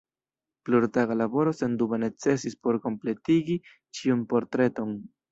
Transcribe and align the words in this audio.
Plurtaga 0.67 1.17
laboro 1.17 1.51
sendube 1.57 1.99
necesis 2.03 2.55
por 2.67 2.79
kompletigi 2.85 3.57
ĉiun 3.99 4.25
portreton. 4.33 4.97